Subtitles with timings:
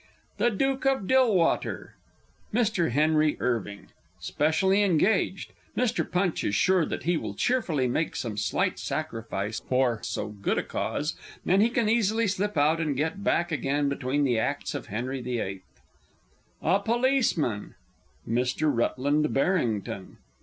[0.37, 1.93] The Duke of Dillwater
[2.51, 2.89] Mr.
[2.89, 3.89] HENRY IRVING.
[4.19, 6.11] [_Specially engaged; Mr.
[6.11, 10.63] Punch is sure that he will cheerfully make some slight sacrifice for so good a
[10.63, 14.87] cause, and he can easily slip out and get back again between the Acts of
[14.87, 15.61] "Henry the 8th."_
[16.63, 17.75] A Policeman
[18.27, 18.71] Mr.
[18.73, 20.17] RUTLAND BARRINGTON.